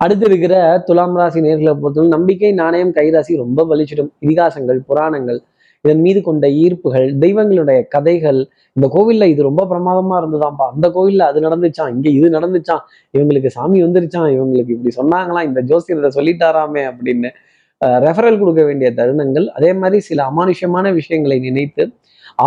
அடுத்து 0.05 0.26
இருக்கிற 0.31 0.55
துலாம் 0.88 1.17
ராசி 1.20 1.40
நேர்களை 1.46 1.73
பொறுத்தவரை 1.82 2.11
நம்பிக்கை 2.17 2.52
நாணயம் 2.61 2.93
கைராசி 2.99 3.43
ரொம்ப 3.44 3.67
வலிச்சிடும். 3.70 4.12
இதிகாசங்கள் 4.25 4.81
புராணங்கள் 4.90 5.40
இதன் 5.84 6.02
மீது 6.06 6.20
கொண்ட 6.26 6.46
ஈர்ப்புகள் 6.62 7.06
தெய்வங்களுடைய 7.23 7.79
கதைகள் 7.94 8.40
இந்த 8.76 8.87
கோவில்ல 8.96 9.25
இது 9.32 9.43
ரொம்ப 9.49 9.62
பிரமாதமா 9.70 10.17
இருந்ததாம்ப்பா. 10.23 10.67
அந்த 10.75 10.87
கோவில்ல 10.96 11.23
அது 11.31 11.38
நடந்துச்சான் 11.46 11.90
இங்க 11.94 12.08
இது 12.19 12.29
நடந்துச்சான் 12.37 12.82
இவங்களுக்கு 13.17 13.50
சாமி 13.56 13.81
வந்துருச்சான் 13.87 14.29
இவங்களுக்கு 14.37 14.75
இப்படி 14.76 14.93
சொன்னாங்களாம் 15.00 15.49
இந்த 15.49 15.62
ஜோசியத்தை 15.70 16.11
சொல்லிட்டாராமே 16.19 16.84
அப்படின்னு 16.90 17.31
ரெஃபரல் 18.06 18.40
கொடுக்க 18.40 18.62
வேண்டிய 18.69 18.88
தருணங்கள். 19.00 19.46
அதே 19.58 19.70
மாதிரி 19.81 19.99
சில 20.08 20.23
அமானுஷ்யமான 20.31 20.93
விஷயங்களை 21.00 21.38
நினைத்து 21.49 21.84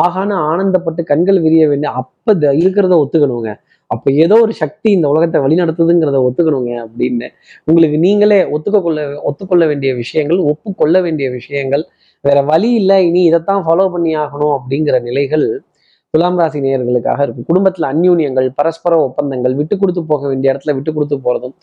ஆகான 0.03 0.31
ஆனந்தப்பட்டு 0.51 1.01
கண்கள் 1.09 1.39
விரிய 1.45 1.63
வேண்டிய 1.71 1.89
அப்ப 2.01 2.33
இருக்கிறத 2.61 2.93
ஒத்துக்கணுங்க. 3.03 3.51
அப்ப 3.91 4.11
ஏதோ 4.15 4.35
ஒரு 4.41 4.53
சக்தி 4.53 4.89
இந்த 4.91 5.07
உலகத்தை 5.07 5.39
வழிநடத்துதுங்கிறத 5.41 6.19
ஒத்துக்கணுங்க 6.23 6.71
அப்படின்னு 6.85 7.27
உங்களுக்கு 7.63 7.97
நீங்களே 7.97 8.39
ஒத்துக்க 8.49 8.79
கொள்ள 8.81 9.01
ஒத்துக்கொள்ள 9.21 9.63
வேண்டிய 9.67 9.91
விஷயங்கள் 9.95 10.39
ஒப்புக்கொள்ள 10.43 11.01
வேண்டிய 11.01 11.27
விஷயங்கள் 11.29 11.83
வேற 12.23 12.39
வழி 12.43 12.69
இல்லை 12.73 12.97
இனி 13.07 13.21
இதைத்தான் 13.25 13.63
ஃபாலோ 13.63 13.87
பண்ணி 13.91 14.11
ஆகணும் 14.15 14.55
அப்படிங்கிற 14.57 14.99
நிலைகள் 15.01 15.47
துலாம் 16.15 16.39
ராசி 16.41 16.59
நேயர்களுக்காக 16.65 17.19
இருக்கும். 17.25 17.47
குடும்பத்துல 17.49 17.87
அந்யூன்யங்கள் 17.93 18.47
பரஸ்பர 18.59 18.93
ஒப்பந்தங்கள் 19.07 19.55
விட்டு 19.59 19.75
கொடுத்து 19.81 20.03
போக 20.11 20.23
வேண்டிய 20.31 20.53
இடத்துல 20.53 20.73
விட்டு 20.77 20.91
கொடுத்து 20.97 21.17
போறதும் 21.25 21.55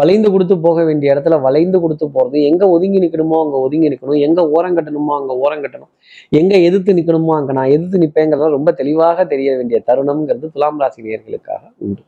வளைந்து 0.00 0.28
கொடுத்து 0.34 0.56
போக 0.66 0.84
வேண்டிய 0.88 1.14
இடத்துல 1.14 1.38
வளைந்து 1.46 1.80
கொடுத்து 1.84 2.08
போறதும் 2.16 2.46
எங்க 2.50 2.64
ஒதுங்கி 2.74 3.00
நிக்கணுமோ 3.04 3.38
அங்க 3.44 3.58
ஒதுங்கி 3.66 3.90
நிக்கணும் 3.94 4.20
எங்க 4.28 4.40
ஓரம் 4.56 4.76
கட்டணுமோ 4.78 5.14
அங்க 5.20 5.34
ஓரம் 5.44 5.64
கட்டணும் 5.64 5.92
எங்க 6.40 6.54
எதிர்த்து 6.68 6.98
நிக்கணுமோ 6.98 7.34
அங்க 7.38 7.52
நான் 7.58 7.72
எதிர்த்து 7.76 8.02
நிற்பேங்கிறத 8.04 8.50
ரொம்ப 8.58 8.72
தெளிவாக 8.80 9.24
தெரிய 9.32 9.50
வேண்டிய 9.58 9.80
தருணம்ங்கிறது 9.90 10.48
துலாம் 10.54 10.80
ராசி 10.82 11.00
நேயர்களுக்காக 11.06 11.62
உண்டு. 11.84 12.02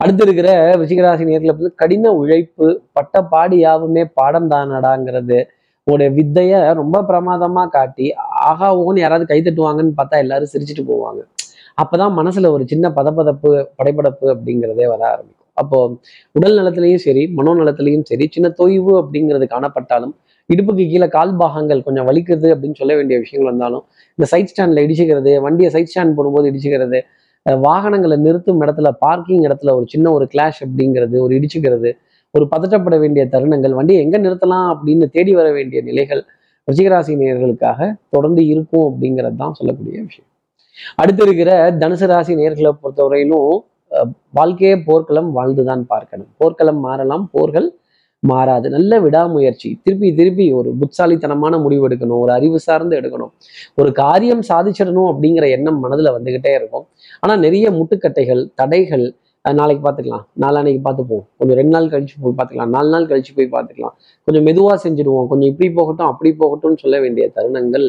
அடுத்து 0.00 0.22
இருக்கிற 0.26 0.48
ரிஷிகராசி 0.80 1.24
நேர்களை 1.28 1.52
வந்து 1.58 1.70
கடின 1.82 2.10
உழைப்பு 2.20 2.66
பட்ட 2.96 3.22
பாடி 3.32 3.58
யாவுமே 3.66 4.02
பாடம் 4.18 4.50
தானடாங்கிறது. 4.54 5.38
உங்களுடைய 5.86 6.10
வித்தையை 6.14 6.60
ரொம்ப 6.72 7.00
பிரமாதமா 7.08 7.62
காட்டி 7.68 8.06
ஆகா 8.46 8.68
ஓன்னு 8.78 9.02
யாராவது 9.02 9.24
கை 9.26 9.36
தட்டுவாங்கன்னு 9.40 9.92
பார்த்தா 9.98 10.16
எல்லாரும் 10.22 10.50
சிரிச்சுட்டு 10.52 10.84
போவாங்க. 10.88 11.20
அப்போதான் 11.78 12.14
மனசுல 12.18 12.50
ஒரு 12.50 12.64
சின்ன 12.66 12.88
பதப்பதப்பு 12.96 13.50
படைப்படப்பு 13.78 14.26
அப்படிங்கிறதே 14.34 14.86
வர 14.92 15.00
ஆரம்பிக்கும். 15.10 15.32
அப்போ 15.56 15.78
உடல் 16.34 16.56
நலத்திலையும் 16.58 17.02
சரி 17.04 17.22
மனோநலத்திலையும் 17.36 18.02
சரி 18.02 18.26
சின்ன 18.32 18.48
தொய்வு 18.60 18.94
அப்படிங்கிறது 19.02 19.46
காணப்பட்டாலும் 19.54 20.14
இடுப்புக்கு 20.50 20.86
கீழே 20.90 21.08
கால் 21.08 21.36
பாகங்கள் 21.36 21.82
கொஞ்சம் 21.82 22.08
வலிக்குது 22.08 22.48
அப்படின்னு 22.54 22.78
சொல்ல 22.78 22.94
வேண்டிய 22.94 23.18
விஷயங்கள் 23.18 23.52
வந்தாலும் 23.52 23.84
இந்த 24.18 24.28
சைட் 24.32 24.50
ஸ்டாண்ட்ல 24.52 24.84
இடிச்சுக்கிறது 24.86 25.34
வண்டியை 25.46 25.70
சைட் 25.70 25.92
ஸ்டாண்ட் 25.92 26.16
போடும்போது 26.18 26.50
இடிச்சுக்கிறது 26.52 27.00
வாகனங்களை 27.46 28.18
நிறுத்தும் 28.18 28.60
இடத்துல 28.62 28.88
பார்க்கிங் 29.04 29.44
இடத்துல 29.48 29.72
ஒரு 29.78 29.86
சின்ன 29.86 30.12
ஒரு 30.12 30.26
கிளாஷ் 30.34 30.60
அப்படிங்கிறது 30.66 31.16
ஒரு 31.18 31.32
இடிச்சுக்கிறது 31.34 31.90
ஒரு 32.36 32.44
பதற்றப்பட 32.52 32.98
வேண்டிய 32.98 33.24
தருணங்கள் 33.26 33.74
வண்டியை 33.74 34.02
எங்க 34.02 34.18
நிறுத்தலாம் 34.18 34.68
அப்படின்னு 34.72 35.06
தேடி 35.10 35.32
வர 35.34 35.52
வேண்டிய 35.52 35.80
நிலைகள் 35.82 36.22
ரிஷிகராசி 36.68 37.12
நேயர்களுக்காக 37.16 37.80
தொடர்ந்து 38.10 38.42
இருக்கும் 38.46 38.86
அப்படிங்கிறது 38.88 39.36
தான் 39.36 39.54
சொல்லக்கூடிய 39.54 40.02
விஷயம். 40.02 40.28
அடுத்து 40.96 41.22
இருக்கிற 41.22 41.50
தனுசு 41.78 42.06
ராசி 42.06 42.34
நேர்களை 42.34 42.72
பொறுத்தவரையிலும் 42.82 43.50
அஹ், 43.90 44.08
வாழ்க்கையே 44.30 44.76
போர்க்களம் 44.82 45.32
வாழ்ந்துதான் 45.32 45.84
பார்க்கணும். 45.86 46.30
போர்க்களம் 46.36 46.80
மாறலாம் 46.80 47.30
போர்கள் 47.32 47.68
மாறாது. 48.22 48.66
நல்ல 48.70 49.00
விடாமுயற்சி. 49.00 49.80
திருப்பி 49.84 50.14
திருப்பி 50.14 50.52
ஒரு 50.52 50.70
புட்சாலித்தனமான 50.80 51.58
முடிவு 51.58 51.88
எடுக்கணும் 51.88 52.20
ஒரு 52.20 52.32
அறிவு 52.32 52.58
சார்ந்து 52.58 52.94
எடுக்கணும். 53.00 53.32
ஒரு 53.74 53.90
காரியம் 53.94 54.42
சாதிச்சிடணும் 54.48 55.08
அப்படிங்கிற 55.12 55.48
எண்ணம் 55.50 55.80
மனதுல 55.84 56.12
வந்துகிட்டே 56.16 56.52
இருக்கும். 56.54 56.84
ஆனா 57.20 57.36
நிறைய 57.36 57.70
முட்டுக்கட்டைகள் 57.70 58.42
தடைகள் 58.54 59.06
நாளைக்கு 59.60 59.82
பார்த்துக்கலாம் 59.86 60.24
நாளான்னைக்கு 60.42 60.80
பார்த்துப்போம் 60.86 61.24
கொஞ்சம் 61.38 61.58
ரெண்டு 61.58 61.72
நாள் 61.74 61.88
கழிச்சு 61.92 62.14
போய் 62.22 62.36
பார்த்துக்கலாம் 62.38 62.72
நாலு 62.76 62.88
நாள் 62.94 63.08
கழிச்சு 63.10 63.32
போய் 63.36 63.50
பார்த்துக்கலாம் 63.54 63.94
கொஞ்சம் 64.28 64.44
மெதுவாக 64.48 64.76
செஞ்சுடுவோம். 64.84 65.26
கொஞ்சம் 65.30 65.50
இப்படி 65.52 65.68
போகட்டும் 65.78 66.08
அப்படி 66.12 66.30
போகட்டும்னு 66.42 66.78
சொல்ல 66.84 66.96
வேண்டிய 67.00 67.26
தருணங்கள் 67.36 67.86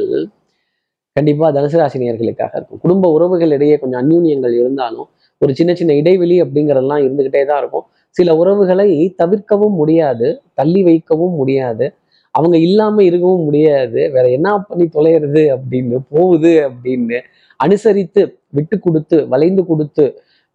கண்டிப்பாக 1.16 1.50
தனுசு 1.58 1.78
ராசினியர்களுக்காக 1.82 2.54
இருக்கும். 2.60 2.80
குடும்ப 2.80 3.10
உறவுகளிடையே 3.18 3.76
கொஞ்சம் 3.80 4.02
அந்யூன்யங்கள் 4.04 4.56
இருந்தாலும் 4.62 5.08
ஒரு 5.42 5.52
சின்ன 5.56 5.72
சின்ன 5.74 5.94
இடைவெளி 5.94 6.36
அப்படிங்கிறதெல்லாம் 6.44 7.04
இருந்துகிட்டே 7.06 7.42
தான் 7.46 7.60
இருக்கும். 7.60 7.86
சில 8.16 8.36
உறவுகளை 8.36 8.90
தவிர்க்கவும் 9.16 9.76
முடியாது 9.76 10.28
தள்ளி 10.54 10.84
வைக்கவும் 10.84 11.36
முடியாது. 11.36 11.86
அவங்க 12.32 12.58
இல்லாம 12.58 13.04
இருக்கவும் 13.04 13.44
முடியாது. 13.44 14.00
வேற 14.16 14.26
என்ன 14.30 14.58
பண்ணி 14.60 14.86
தொலைகிறது 14.98 15.44
அப்படின்னு 15.56 15.98
போகுது 16.10 16.54
அப்படின்னு 16.70 17.20
அனுசரித்து 17.60 18.22
விட்டு 18.50 18.80
கொடுத்து 18.80 19.28
வளைந்து 19.28 19.66
கொடுத்து 19.66 20.06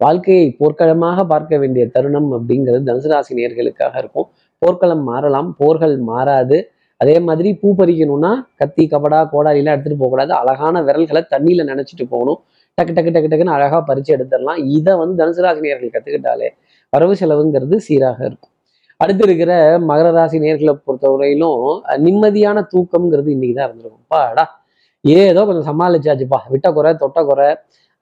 வாழ்க்கையை 0.03 0.47
போர்க்களமாக 0.59 1.25
பார்க்க 1.25 1.57
வேண்டிய 1.57 1.83
தருணம் 1.87 2.29
அப்படிங்கிறது 2.37 2.87
தனுசு 2.89 3.09
ராசி 3.11 3.33
நேர்களுக்காக 3.33 3.93
இருக்கும். 3.97 4.27
போர்க்களம் 4.61 5.03
மாறலாம் 5.03 5.49
போர்கள் 5.59 5.95
மாறாது. 6.09 6.57
அதே 7.01 7.15
மாதிரி 7.19 7.49
பூ 7.61 7.69
பறிக்கணும்னா 7.77 8.31
கத்தி 8.59 8.83
கபடா 8.91 9.19
கோடாலிலாம் 9.31 9.75
எடுத்துட்டு 9.75 9.99
போகக்கூடாது. 10.01 10.31
அழகான 10.41 10.75
விரல்களை 10.87 11.21
தண்ணியில 11.33 11.63
நினைச்சிட்டு 11.71 12.05
போகணும். 12.13 12.39
டக்கு 12.77 12.93
டக்கு 12.93 13.11
டக்கு 13.11 13.29
டக்குன்னு 13.31 13.55
அழகா 13.55 13.79
பறிச்சு 13.89 14.11
எடுத்துடலாம். 14.15 14.59
இதை 14.77 14.93
வந்து 15.01 15.15
தனுசு 15.21 15.41
ராசி 15.45 15.61
நேர்கள் 15.65 15.93
கத்துக்கிட்டாலே 15.95 16.47
வரவு 16.93 17.13
செலவுங்கிறது 17.19 17.77
சீராக 17.87 18.19
இருக்கும். 18.25 18.51
அடுத்து 18.99 19.23
இருக்கிற 19.23 19.51
மகர 19.89 20.07
ராசி 20.11 20.37
நேர்களை 20.39 20.73
பொறுத்தவரையிலும் 20.85 21.61
அஹ், 21.89 21.99
நிம்மதியான 22.05 22.57
தூக்கம்ங்கிறது 22.73 23.29
இன்னைக்கு 23.35 23.55
தான் 23.57 23.69
இருந்திருக்கும். 23.69 24.05
பாடா 24.07 24.45
ஏதோ 25.05 25.41
கொஞ்சம் 25.47 25.67
சமாளிச்சாச்சுப்பா. 25.69 26.39
விட்ட 26.51 26.67
குறை 26.71 26.91
தொட்ட 26.99 27.19
குறை 27.25 27.47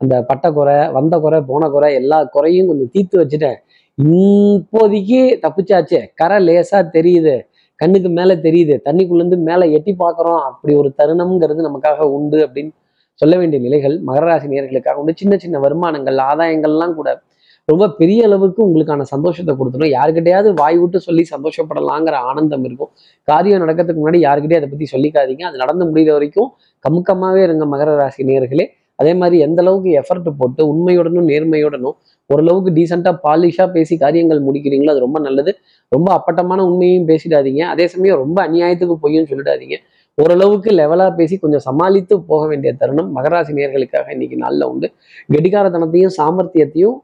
அந்த 0.02 0.16
பட்ட 0.24 0.52
குறை 0.52 0.76
வந்த 0.88 1.20
குறை 1.20 1.42
போன 1.42 1.70
குறை 1.70 1.94
எல்லா 1.94 2.24
குறையும் 2.24 2.68
கொஞ்சம் 2.68 2.92
தீர்த்து 2.92 3.16
வச்சுட்டேன். 3.22 3.58
இப்போதைக்கு 3.98 5.20
தப்பிச்சாச்சே. 5.46 6.00
கரை 6.16 6.38
லேசா 6.48 6.80
தெரியுது. 6.98 7.36
கண்ணுக்கு 7.76 8.10
மேல 8.10 8.36
தெரியுது. 8.36 8.76
தண்ணிக்குள்ளேருந்து 8.90 9.38
மேல 9.38 9.66
எட்டி 9.66 9.96
பார்க்குறோம். 10.00 10.42
அப்படி 10.50 10.76
ஒரு 10.76 10.94
தருணம்ங்கிறது 10.98 11.68
நமக்காக 11.70 12.00
உண்டு 12.00 12.38
அப்படின்னு 12.48 12.72
சொல்ல 13.14 13.38
வேண்டிய 13.38 13.62
நிலைகள் 13.62 14.02
மகர 14.08 14.20
ராசி 14.20 14.48
நேர்களுக்காக 14.48 14.94
உண்டு. 14.94 15.14
சின்ன 15.16 15.38
சின்ன 15.38 15.60
வருமானங்கள் 15.60 16.18
ஆதாயங்கள்லாம் 16.30 16.94
கூட 16.94 17.22
ரொம்ப 17.66 17.90
பெரிய 17.92 18.24
அளவுக்கு 18.26 18.62
உங்களுக்கான 18.68 19.02
சந்தோஷத்தை 19.02 19.56
கொடுத்துரும். 19.56 19.92
யாருக்கிட்டையாவது 19.98 20.54
வாய் 20.54 20.78
விட்டு 20.78 21.00
சொல்லி 21.00 21.24
சந்தோஷப்படலாங்கிற 21.36 22.12
ஆனந்தம் 22.12 22.64
இருக்கும். 22.64 22.92
காரியம் 23.24 23.62
நடக்கிறதுக்கு 23.62 24.02
முன்னாடி 24.04 24.22
யாருக்கிட்டே 24.28 24.60
அதை 24.60 24.68
பத்தி 24.68 24.88
சொல்லிக்காதீங்க. 24.92 25.44
அது 25.44 25.58
நடந்து 25.58 25.86
முடிகிற 25.86 26.12
வரைக்கும் 26.12 26.50
கமுக்கமாவே 26.86 27.44
இருங்க 27.44 27.66
மகர 27.66 27.96
ராசி 27.96 28.24
நேர்களே. 28.24 28.68
அதே 29.02 29.14
மாதிரி 29.22 29.38
எந்த 29.48 29.60
அளவுக்கு 29.64 29.92
எஃபர்ட் 30.02 30.30
போட்டு 30.40 30.62
உண்மையுடனும் 30.72 31.30
நேர்மையுடனும் 31.32 31.98
ஓரளவுக்கு 32.30 32.72
டீசெண்டாக 32.78 33.16
பாலிஷாக 33.24 33.68
பேசி 33.76 33.96
காரியங்கள் 34.04 34.42
முடிக்கிறீங்களோ 34.48 34.92
அது 34.94 35.06
ரொம்ப 35.06 35.20
நல்லது. 35.28 35.52
ரொம்ப 35.92 36.10
அப்பட்டமான 36.18 36.66
உண்மையும் 36.70 37.08
பேசிடாதீங்க. 37.10 37.64
அதே 37.74 37.86
சமயம் 37.94 38.22
ரொம்ப 38.24 38.38
அநியாயத்துக்கு 38.48 38.96
பொய்யும் 39.06 39.30
சொல்லிடாதீங்க. 39.32 39.78
ஓரளவுக்கு 40.18 40.70
லெவலாக 40.80 41.12
பேசி 41.20 41.36
கொஞ்சம் 41.44 41.64
சமாளித்து 41.68 42.16
போக 42.32 42.42
வேண்டிய 42.48 42.72
தருணம் 42.82 43.10
மகராசி 43.18 43.52
நேர்களுக்காக 43.60 44.08
இன்னைக்கு 44.16 44.38
நாளில் 44.44 44.66
உண்டு. 44.72 44.88
கெடிகாரத்தனத்தையும் 45.34 46.14
சாமர்த்தியத்தையும் 46.18 46.98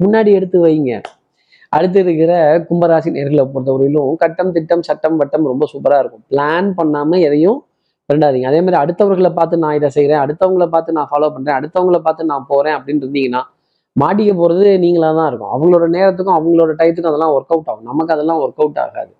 முன்னாடி 0.00 0.30
எடுத்து 0.38 0.58
வைங்க. 0.66 0.92
அடுத்து 1.76 1.98
இருக்கிற 2.04 2.32
கும்பராசி 2.68 3.08
நேர்களை 3.16 3.44
பொறுத்தவரையிலும் 3.54 4.12
கட்டம் 4.22 4.52
திட்டம் 4.56 4.84
சட்டம் 4.88 5.18
வட்டம் 5.20 5.44
ரொம்ப 5.52 5.64
சூப்பராக 5.72 6.02
இருக்கும். 6.02 6.24
பிளான் 6.32 6.70
பண்ணாமல் 6.78 7.24
எதையும் 7.26 7.58
ரெண்டாதீங்க 8.10 8.48
அதே 8.50 8.60
மாதிரி 8.64 8.78
அடுத்தவர்களை 8.82 9.30
பார்த்து 9.38 9.62
நான் 9.64 9.78
இதை 9.78 9.88
செய்கிறேன் 9.96 10.22
அடுத்தவங்களை 10.24 10.68
பார்த்து 10.74 10.98
நான் 10.98 11.10
ஃபாலோ 11.12 11.30
பண்ணுறேன் 11.34 11.58
அடுத்தவங்களை 11.60 12.00
பார்த்து 12.06 12.30
நான் 12.32 12.46
போகிறேன் 12.52 12.76
அப்படின்னு 12.78 13.02
இருந்தீங்கன்னா 13.04 13.42
மாட்டிக்க 13.96 14.32
போகிறது 14.40 14.66
நீங்களாக 14.82 15.14
தான் 15.18 15.28
இருக்கும். 15.30 15.52
அவங்களோட 15.54 15.84
நேரத்துக்கும் 15.94 16.36
அவங்களோட 16.38 16.72
டயத்துக்கும் 16.80 17.12
அதெல்லாம் 17.12 17.32
ஒர்க் 17.36 17.52
அவுட் 17.54 17.70
ஆகும். 17.70 17.88
நமக்கு 17.90 18.12
அதெல்லாம் 18.14 18.40
ஒர்க் 18.44 18.60
அவுட் 18.62 18.78
ஆகாது. 18.84 19.12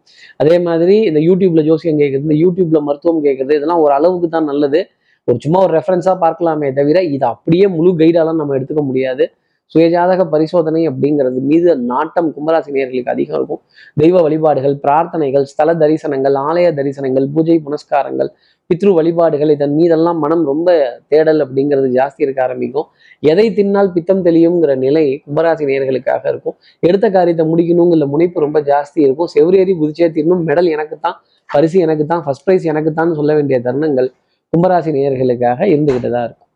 அதே 0.42 0.56
மாதிரி 0.66 0.96
இந்த 1.08 1.20
யூடியூப்ல 1.28 1.62
ஜோசியம் 1.68 2.00
கேட்குறது 2.02 2.26
இந்த 2.28 2.38
யூடியூப்ல 2.44 2.80
மருத்துவம் 2.88 3.22
கேட்குறது 3.26 3.56
இதெல்லாம் 3.58 3.82
ஒரு 3.84 3.92
அளவுக்கு 3.98 4.28
தான் 4.36 4.48
நல்லது. 4.52 4.80
ஒரு 5.28 5.38
சும்மா 5.44 5.58
ஒரு 5.66 5.72
ரெஃபரன்ஸாக 5.78 6.16
பார்க்கலாமே 6.24 6.68
தவிர 6.78 6.98
இது 7.16 7.26
அப்படியே 7.34 7.66
முழு 7.76 7.90
கைடாலாம் 8.02 8.40
நம்ம 8.42 8.54
எடுத்துக்க 8.58 8.84
முடியாது. 8.90 9.26
சுயஜாதக 9.72 10.22
பரிசோதனை 10.34 10.80
அப்படிங்கிறது 10.90 11.40
மீது 11.50 11.74
நாட்டம் 11.90 12.30
கும்பராசி 12.36 12.70
நேர்களுக்கு 12.76 13.12
அதிகம் 13.12 13.36
இருக்கும். 13.38 13.60
தெய்வ 14.02 14.16
வழிபாடுகள் 14.26 14.74
பிரார்த்தனைகள் 14.84 15.44
ஸ்தல 15.50 15.74
தரிசனங்கள் 15.82 16.36
ஆலய 16.46 16.68
தரிசனங்கள் 16.78 17.26
பூஜை 17.34 17.56
புனஸ்காரங்கள் 17.66 18.30
பித்ரு 18.70 18.90
வழிபாடுகள் 18.98 19.52
இதன் 19.54 19.72
மீதெல்லாம் 19.78 20.18
மனம் 20.24 20.42
ரொம்ப 20.50 20.68
தேடல் 21.12 21.40
அப்படிங்கிறது 21.44 21.88
ஜாஸ்தி 21.96 22.20
இருக்க 22.26 22.40
ஆரம்பிக்கும். 22.46 22.86
எதை 23.30 23.46
தின்னால் 23.58 23.90
பித்தம் 23.96 24.22
தெளியுங்கிற 24.26 24.74
நிலை 24.84 25.04
கும்பராசி 25.24 25.64
நேயர்களுக்காக 25.70 26.22
இருக்கும். 26.32 26.56
எடுத்த 26.88 27.06
காரியத்தை 27.16 27.46
முடிக்கணுங்கிற 27.52 28.08
முனைப்பு 28.14 28.44
ரொம்ப 28.46 28.60
ஜாஸ்தி 28.70 29.00
இருக்கும். 29.06 29.30
செவ்வரேறி 29.34 29.74
குதிச்சே 29.80 30.08
தீரணும். 30.16 30.44
மெடல் 30.50 30.70
எனக்கு 30.76 30.98
தான் 31.06 31.18
பரிசு 31.50 31.78
எனக்கு 31.88 32.06
தான் 32.12 32.22
ஃபர்ஸ்ட் 32.24 32.46
ப்ரைஸ் 32.46 32.70
எனக்கு 32.72 32.92
தான் 33.00 33.18
சொல்ல 33.20 33.34
வேண்டிய 33.40 33.58
தருணங்கள் 33.66 34.08
கும்பராசி 34.52 34.90
நேர்களுக்காக 34.98 35.60
இருந்துகிட்டு 35.74 36.10
தான் 36.16 36.26
இருக்கும். 36.28 36.48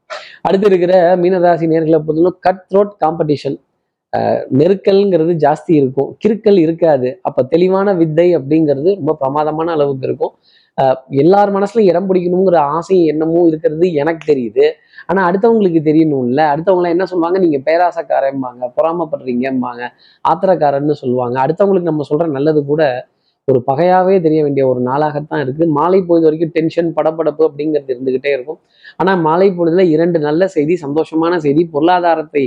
அடுத்து 0.46 0.66
இருக்கிற 0.70 0.94
மீனராசி 1.22 1.66
நேர்களை 1.72 1.98
பொறுத்தவரை 2.06 2.40
கட் 2.46 2.64
த்ரோட் 2.70 2.92
காம்படிஷன் 3.04 3.56
நெருக்கல்ங்கிறது 4.58 5.32
ஜாஸ்தி 5.44 5.72
இருக்கும். 5.78 6.10
கிறுக்கல் 6.22 6.58
இருக்காது. 6.64 7.08
அப்ப 7.28 7.42
தெளிவான 7.52 7.94
வித்தை 8.00 8.26
அப்படிங்கிறது 8.38 8.90
ரொம்ப 8.98 9.12
பிரமாதமான 9.22 9.72
அளவுக்கு 9.76 10.06
இருக்கும். 10.08 10.32
எல்லார் 11.22 11.50
மனசுலயும் 11.56 11.90
இடம் 11.90 12.08
பிடிக்கணுங்கிற 12.10 12.56
ஆசையும் 12.76 13.10
என்னமோ 13.12 13.40
இருக்கிறது 13.46 13.86
எனக்கு 13.92 14.22
தெரியுது. 14.32 14.64
ஆனா 15.06 15.20
அடுத்தவங்களுக்கு 15.30 15.80
தெரியணும்ல. 15.90 16.40
அடுத்தவங்க 16.52 16.88
என்ன 16.88 17.04
சொல்லுவாங்க? 17.04 17.38
நீங்க 17.38 17.58
பேராசக்காரம்பாங்க 17.68 18.70
பொறாமப்படுறீங்கம்பாங்க 18.76 19.82
ஆத்திரக்காரன்னு 20.24 20.96
சொல்லுவாங்க. 21.02 21.36
அடுத்தவங்களுக்கு 21.46 21.90
நம்ம 21.92 22.06
சொல்ற 22.10 22.26
நல்லது 22.26 22.62
கூட 22.64 22.82
ஒரு 23.48 23.64
பகையாவே 23.66 24.14
தெரிய 24.20 24.42
வேண்டிய 24.42 24.64
ஒரு 24.68 24.80
நாளாகத்தான் 24.80 25.40
இருக்கு. 25.40 25.64
மாலை 25.78 25.98
பொழுது 26.02 26.24
வரைக்கும் 26.24 26.52
டென்ஷன் 26.52 26.90
படபடப்பு 26.96 27.42
அப்படிங்கிறது 27.48 27.92
இருந்துகிட்டே 27.94 28.30
இருக்கும். 28.36 28.60
ஆனா 28.96 29.14
மாலை 29.26 29.48
பொழுதுல 29.50 29.84
இரண்டு 29.94 30.18
நல்ல 30.18 30.48
செய்தி 30.48 30.74
சந்தோஷமான 30.84 31.36
செய்தி 31.36 31.64
பொருளாதாரத்தை 31.66 32.44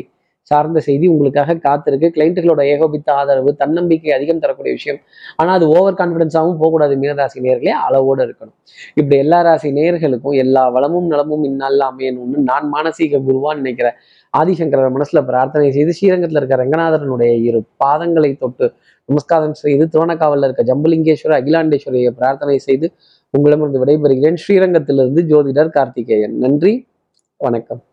சார்ந்த 0.49 0.79
செய்தி 0.87 1.07
உங்களுக்காக 1.13 1.55
காத்திருக்கு. 1.67 2.07
கிளைண்ட்டுகளோட 2.15 2.61
ஏகோபித்த 2.73 3.13
ஆதரவு 3.13 3.55
தன்னம்பிக்கை 3.61 4.11
அதிகம் 4.17 4.41
தரக்கூடிய 4.43 4.73
விஷயம். 4.77 4.99
ஆனால் 5.35 5.55
அது 5.59 5.67
ஓவர் 5.67 5.99
கான்ஃபிடென்ஸாகவும் 6.01 6.59
போகக்கூடாது 6.61 6.95
மீனராசி 7.01 7.39
நேர்களே 7.47 7.73
அளவோடு 7.87 8.21
இருக்கணும். 8.27 8.55
இப்படி 8.99 9.17
எல்லா 9.17 9.41
ராசி 9.41 9.71
நேர்களுக்கும் 9.71 10.37
எல்லா 10.43 10.69
வளமும் 10.69 11.07
நலமும் 11.07 11.43
இந்நாளில் 11.43 11.85
அமையணும்னு 11.89 12.43
நான் 12.51 12.67
மானசீக 12.75 13.21
குருவான்னு 13.29 13.61
நினைக்கிறேன். 13.63 13.97
ஆதிசங்கரர் 14.33 14.95
மனசுல 14.97 15.19
பிரார்த்தனை 15.25 15.71
செய்து 15.71 15.93
ஸ்ரீரங்கத்தில் 15.97 16.39
இருக்க 16.41 16.55
ரங்கநாதரனுடைய 16.63 17.31
இரு 17.49 17.59
பாதங்களை 17.83 18.37
தொட்டு 18.37 18.73
நமஸ்காரம் 19.09 19.53
செய்து 19.53 19.83
திருவண்ணக்காவல்ல 19.91 20.47
இருக்க 20.49 20.63
ஜம்புலிங்கேஸ்வரர் 20.63 21.39
அகிலாண்டேஸ்வரியை 21.41 22.11
பிரார்த்தனை 22.19 22.57
செய்து 22.57 22.87
உங்களிடமிருந்து 23.33 23.81
விடைபெறுகிறேன். 23.85 24.39
ஸ்ரீரங்கத்திலிருந்து 24.43 25.23
ஜோதிடர் 25.33 25.75
கார்த்திகேயன். 25.79 26.37
நன்றி 26.37 26.87
வணக்கம். 27.37 27.86